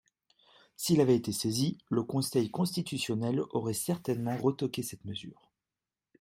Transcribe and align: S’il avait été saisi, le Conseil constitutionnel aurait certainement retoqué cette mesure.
S’il 0.77 0.99
avait 0.99 1.15
été 1.15 1.31
saisi, 1.31 1.77
le 1.91 2.01
Conseil 2.01 2.49
constitutionnel 2.49 3.43
aurait 3.51 3.73
certainement 3.75 4.35
retoqué 4.35 4.81
cette 4.81 5.05
mesure. 5.05 5.51